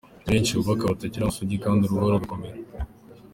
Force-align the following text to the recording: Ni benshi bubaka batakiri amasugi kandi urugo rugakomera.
Ni 0.23 0.29
benshi 0.33 0.57
bubaka 0.57 0.89
batakiri 0.91 1.21
amasugi 1.23 1.57
kandi 1.65 1.81
urugo 1.83 2.05
rugakomera. 2.13 2.57